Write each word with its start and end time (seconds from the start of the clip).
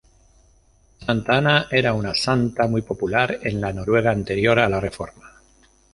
Santa 1.01 1.35
Ana 1.41 1.67
era 1.79 1.93
una 1.93 2.15
santa 2.15 2.65
muy 2.67 2.81
popular 2.81 3.37
en 3.43 3.61
la 3.61 3.71
Noruega 3.71 4.09
anterior 4.09 4.57
a 4.59 4.67
la 4.67 4.79
reforma. 4.79 5.31